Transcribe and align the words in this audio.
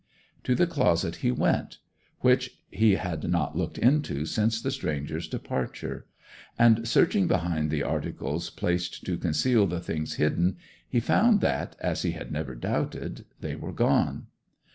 To 0.45 0.55
the 0.55 0.65
closet 0.65 1.17
he 1.17 1.29
went, 1.29 1.77
which 2.21 2.57
he 2.71 2.95
had 2.95 3.23
not 3.29 3.55
looked 3.55 3.77
into 3.77 4.25
since 4.25 4.59
the 4.59 4.71
stranger's 4.71 5.27
departure. 5.27 6.07
And 6.57 6.87
searching 6.87 7.27
behind 7.27 7.69
the 7.69 7.83
articles 7.83 8.49
placed 8.49 9.05
to 9.05 9.15
conceal 9.15 9.67
the 9.67 9.79
things 9.79 10.15
hidden, 10.15 10.57
he 10.89 10.99
found 10.99 11.39
that, 11.41 11.75
as 11.79 12.01
he 12.01 12.13
had 12.13 12.31
never 12.31 12.55
doubted, 12.55 13.25
they 13.41 13.55
were 13.55 13.73
gone. 13.73 14.25